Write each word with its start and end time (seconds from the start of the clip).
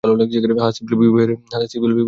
হাঁ, 0.03 0.71
সিভিল 0.75 0.99
বিবাহের 1.01 1.29
আইন-মতে। 1.29 1.97